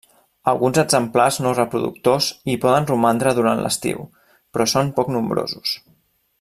[0.51, 4.09] Alguns exemplars no reproductors hi poden romandre durant l'estiu,
[4.55, 5.77] però són poc nombrosos.